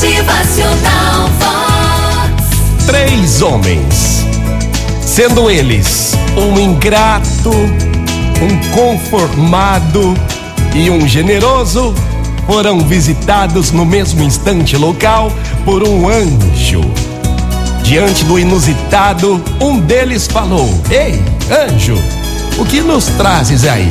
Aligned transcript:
Motivacional 0.00 1.28
Vox. 1.38 2.86
Três 2.86 3.42
homens, 3.42 4.24
sendo 5.04 5.50
eles 5.50 6.14
um 6.38 6.58
ingrato, 6.58 7.50
um 7.50 8.70
conformado 8.74 10.14
e 10.74 10.88
um 10.88 11.06
generoso, 11.06 11.94
foram 12.46 12.80
visitados 12.80 13.72
no 13.72 13.84
mesmo 13.84 14.22
instante 14.22 14.74
local 14.74 15.30
por 15.66 15.86
um 15.86 16.08
anjo. 16.08 16.80
Diante 17.82 18.24
do 18.24 18.38
inusitado, 18.38 19.44
um 19.60 19.80
deles 19.80 20.26
falou: 20.26 20.66
Ei, 20.90 21.22
anjo, 21.68 22.02
o 22.56 22.64
que 22.64 22.80
nos 22.80 23.04
trazes 23.18 23.66
aí? 23.66 23.90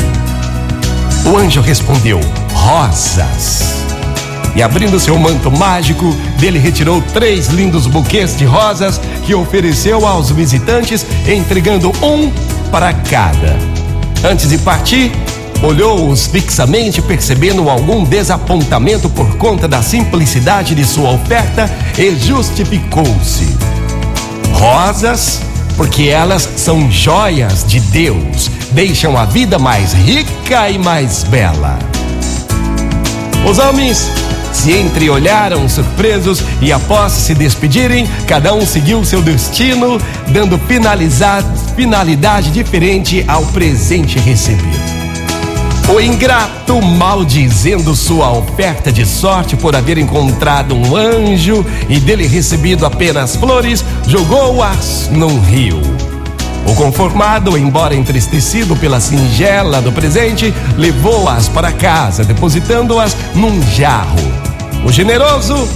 O 1.31 1.37
anjo 1.37 1.61
respondeu: 1.61 2.19
Rosas. 2.51 3.88
E 4.59 4.61
abrindo 4.61 4.99
seu 4.99 5.17
manto 5.17 5.49
mágico, 5.49 6.13
dele 6.37 6.59
retirou 6.59 7.01
três 7.13 7.47
lindos 7.47 7.87
buquês 7.87 8.37
de 8.37 8.43
rosas 8.43 8.99
que 9.25 9.33
ofereceu 9.33 10.05
aos 10.05 10.31
visitantes, 10.31 11.05
entregando 11.25 11.93
um 12.03 12.29
para 12.69 12.91
cada. 12.91 13.55
Antes 14.21 14.49
de 14.49 14.57
partir, 14.57 15.13
olhou-os 15.63 16.27
fixamente, 16.27 17.01
percebendo 17.01 17.69
algum 17.69 18.03
desapontamento 18.03 19.09
por 19.09 19.37
conta 19.37 19.65
da 19.65 19.81
simplicidade 19.81 20.75
de 20.75 20.83
sua 20.83 21.11
oferta, 21.11 21.71
e 21.97 22.13
justificou-se. 22.19 23.55
Rosas, 24.51 25.39
porque 25.77 26.09
elas 26.09 26.49
são 26.57 26.91
joias 26.91 27.63
de 27.65 27.79
Deus, 27.79 28.51
deixam 28.71 29.17
a 29.17 29.23
vida 29.23 29.57
mais 29.57 29.93
rica 29.93 30.69
e 30.69 30.77
mais 30.77 31.23
bela. 31.23 31.79
Os 33.49 33.57
homens 33.57 34.11
se 34.51 34.71
entreolharam 34.71 35.67
surpresos 35.67 36.43
e, 36.61 36.71
após 36.71 37.13
se 37.13 37.33
despedirem, 37.33 38.07
cada 38.27 38.53
um 38.53 38.65
seguiu 38.65 39.03
seu 39.05 39.21
destino, 39.21 39.99
dando 40.27 40.59
finalidade 41.75 42.51
diferente 42.51 43.23
ao 43.27 43.45
presente 43.47 44.19
recebido. 44.19 44.99
O 45.93 45.99
ingrato, 45.99 46.79
maldizendo 46.81 47.95
sua 47.95 48.31
oferta 48.31 48.91
de 48.91 49.07
sorte 49.07 49.55
por 49.57 49.75
haver 49.75 49.97
encontrado 49.97 50.75
um 50.75 50.95
anjo 50.95 51.65
e 51.89 51.99
dele 51.99 52.27
recebido 52.27 52.85
apenas 52.85 53.35
flores, 53.35 53.83
jogou-as 54.05 55.09
num 55.11 55.39
rio. 55.39 56.08
O 56.69 56.75
conformado, 56.75 57.57
embora 57.57 57.95
entristecido 57.95 58.75
pela 58.75 58.99
singela 58.99 59.81
do 59.81 59.91
presente, 59.91 60.53
levou-as 60.77 61.49
para 61.49 61.71
casa, 61.71 62.23
depositando-as 62.23 63.17
num 63.33 63.59
jarro. 63.71 64.19
O 64.85 64.91
generoso, 64.91 65.67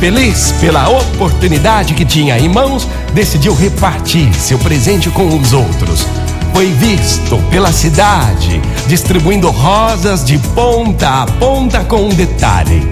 feliz 0.00 0.52
pela 0.60 0.88
oportunidade 0.88 1.94
que 1.94 2.04
tinha 2.04 2.36
em 2.36 2.48
mãos, 2.48 2.88
decidiu 3.14 3.54
repartir 3.54 4.34
seu 4.34 4.58
presente 4.58 5.08
com 5.08 5.28
os 5.38 5.52
outros. 5.52 6.04
Foi 6.52 6.66
visto 6.72 7.38
pela 7.48 7.70
cidade, 7.70 8.60
distribuindo 8.88 9.48
rosas 9.52 10.24
de 10.24 10.36
ponta 10.38 11.22
a 11.22 11.26
ponta 11.26 11.84
com 11.84 12.08
um 12.08 12.08
detalhe. 12.08 12.84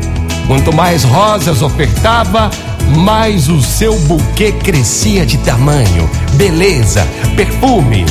Quanto 0.47 0.73
mais 0.73 1.03
rosas 1.03 1.61
ofertava, 1.61 2.51
mais 2.87 3.49
o 3.49 3.61
seu 3.61 3.99
buquê 4.01 4.53
crescia 4.53 5.27
de 5.27 5.39
tamanho, 5.39 6.09
beleza, 6.35 7.07
perfume. 7.37 8.05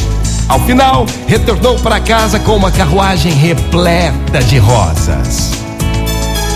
Ao 0.48 0.60
final, 0.60 1.06
retornou 1.28 1.80
para 1.80 2.00
casa 2.00 2.40
com 2.40 2.56
uma 2.56 2.72
carruagem 2.72 3.32
repleta 3.34 4.40
de 4.44 4.58
rosas. 4.58 5.52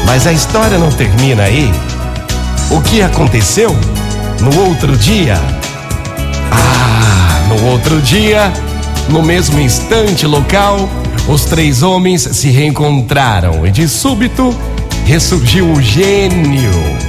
Mas 0.06 0.28
a 0.28 0.34
história 0.34 0.78
não 0.78 0.92
termina 0.92 1.44
aí. 1.44 1.72
O 2.70 2.81
que 2.81 3.02
aconteceu 3.02 3.76
no 4.42 4.67
outro 4.67 4.95
dia? 4.95 5.42
Ah, 6.52 7.48
no 7.48 7.72
outro 7.72 8.00
dia, 8.02 8.54
no 9.10 9.23
mesmo 9.23 9.60
instante 9.60 10.27
local, 10.27 10.88
os 11.27 11.45
três 11.45 11.82
homens 11.82 12.21
se 12.21 12.49
reencontraram 12.49 13.65
e 13.65 13.71
de 13.71 13.88
súbito 13.88 14.55
ressurgiu 15.05 15.71
o 15.71 15.82
gênio 15.82 17.08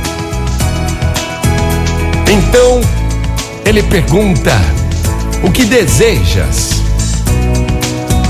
então 2.31 2.81
ele 3.65 3.83
pergunta: 3.83 4.53
O 5.43 5.51
que 5.51 5.65
desejas? 5.65 6.81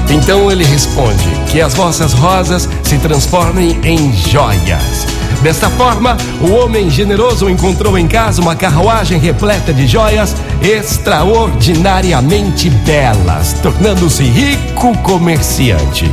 Então 0.08 0.50
ele 0.50 0.64
responde: 0.64 1.28
Que 1.50 1.60
as 1.60 1.74
vossas 1.74 2.14
rosas 2.14 2.66
se 2.82 2.96
transformem 2.98 3.78
em 3.84 4.10
joias. 4.12 5.06
Desta 5.42 5.68
forma, 5.70 6.16
o 6.40 6.50
homem 6.52 6.90
generoso 6.90 7.48
encontrou 7.48 7.96
em 7.98 8.08
casa 8.08 8.42
uma 8.42 8.56
carruagem 8.56 9.18
repleta 9.18 9.72
de 9.72 9.86
joias 9.86 10.36
extraordinariamente 10.62 12.68
belas, 12.68 13.54
tornando-se 13.62 14.24
rico 14.24 14.92
comerciante. 14.98 16.12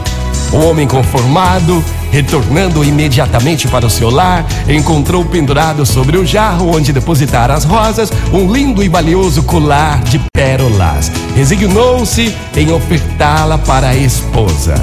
O 0.52 0.58
homem 0.58 0.88
conformado 0.88 1.84
Retornando 2.12 2.84
imediatamente 2.84 3.68
para 3.68 3.86
o 3.86 3.90
seu 3.90 4.10
lar, 4.10 4.46
encontrou 4.68 5.26
pendurado 5.26 5.86
sobre 5.86 6.18
o 6.18 6.26
jarro 6.26 6.76
onde 6.76 6.94
depositar 6.94 7.52
as 7.52 7.64
rosas 7.64 8.12
um 8.34 8.52
lindo 8.52 8.84
e 8.84 8.90
valioso 8.90 9.44
colar 9.44 10.02
de 10.04 10.20
pérolas. 10.34 11.12
Resignou-se 11.36 12.36
em 12.56 12.72
ofertá-la 12.72 13.58
para 13.58 13.90
a 13.90 13.96
esposa. 13.96 14.76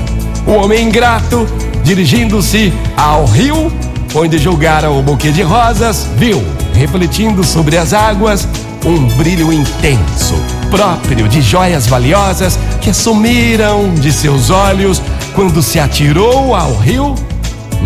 O 0.47 0.53
homem 0.53 0.87
ingrato, 0.87 1.47
dirigindo-se 1.83 2.73
ao 2.97 3.25
rio, 3.25 3.73
onde 4.15 4.39
julgara 4.39 4.91
o 4.91 5.03
buquê 5.03 5.33
de 5.33 5.43
rosas, 5.43 6.07
viu, 6.17 6.43
refletindo 6.75 7.43
sobre 7.43 7.79
as 7.79 7.93
águas, 7.93 8.47
um 8.85 9.07
brilho 9.17 9.53
intenso, 9.53 10.35
próprio 10.75 11.29
de 11.29 11.41
joias 11.41 11.87
valiosas 11.87 12.59
que 12.81 12.93
sumiram 12.93 13.95
de 13.95 14.13
seus 14.13 14.51
olhos 14.51 15.01
quando 15.33 15.63
se 15.63 15.79
atirou 15.79 16.53
ao 16.53 16.75
rio 16.75 17.15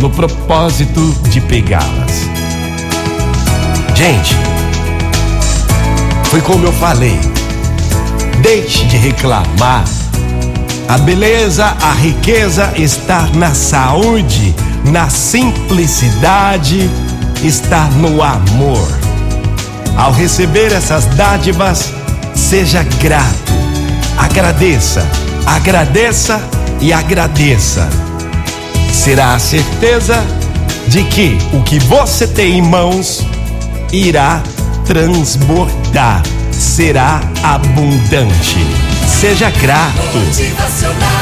no 0.00 0.08
propósito 0.08 1.14
de 1.28 1.38
pegá-las. 1.42 2.26
Gente, 3.94 4.34
foi 6.30 6.40
como 6.40 6.64
eu 6.64 6.72
falei. 6.72 7.20
Deixe 8.40 8.86
de 8.86 8.96
reclamar. 8.96 9.84
A 10.88 10.96
beleza, 10.96 11.66
a 11.82 11.92
riqueza 11.92 12.72
está 12.74 13.28
na 13.34 13.52
saúde, 13.52 14.54
na 14.86 15.10
simplicidade, 15.10 16.88
está 17.44 17.84
no 17.84 18.22
amor. 18.22 18.88
Ao 19.94 20.10
receber 20.10 20.72
essas 20.72 21.04
dádivas, 21.16 21.97
seja 22.38 22.82
grato, 22.84 23.52
agradeça, 24.16 25.06
agradeça 25.44 26.40
e 26.80 26.92
agradeça. 26.92 27.88
Será 28.92 29.34
a 29.34 29.38
certeza 29.38 30.24
de 30.86 31.02
que 31.04 31.36
o 31.52 31.62
que 31.62 31.78
você 31.80 32.26
tem 32.26 32.58
em 32.58 32.62
mãos 32.62 33.26
irá 33.92 34.40
transbordar, 34.86 36.22
será 36.52 37.20
abundante. 37.42 38.64
Seja 39.06 39.50
grato, 39.50 40.18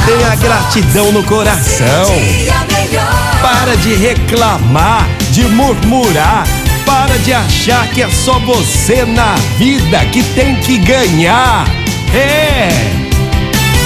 tenha 0.05 0.37
gratidão 0.37 1.13
no 1.13 1.25
coração. 1.25 2.07
Para 3.41 3.75
de 3.77 3.95
reclamar, 3.95 5.09
de 5.33 5.45
murmurar, 5.45 6.47
para 6.87 7.19
de 7.19 7.35
achar 7.35 7.87
que 7.89 8.01
é 8.03 8.09
só 8.09 8.39
você 8.39 9.05
na 9.05 9.35
vida 9.59 9.99
que 10.07 10.23
tem 10.23 10.55
que 10.57 10.79
ganhar. 10.79 11.67
É. 12.15 12.69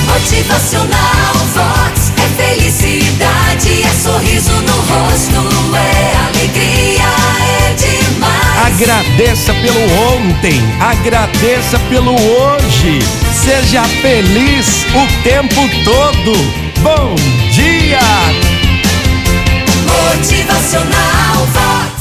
Motivacional 0.07 1.35
Vox 1.55 2.13
é 2.17 2.43
felicidade, 2.43 3.83
é 3.83 3.89
sorriso 3.91 4.53
no 4.53 4.73
rosto, 4.73 5.75
é 5.75 6.17
alegria, 6.29 7.09
é 7.41 7.75
demais. 7.75 8.75
Agradeça 8.75 9.55
pelo 9.55 9.83
ontem, 10.15 10.61
agradeça 10.81 11.79
pelo 11.89 12.13
hoje. 12.13 12.99
Seja 13.33 13.83
feliz 14.03 14.85
o 14.95 15.23
tempo 15.23 15.69
todo. 15.85 16.33
Bom 16.83 17.15
dia! 17.53 18.01
Motivacional 19.87 21.47
Vox. 21.53 22.00